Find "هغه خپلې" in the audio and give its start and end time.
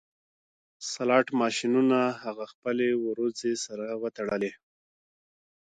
2.23-2.89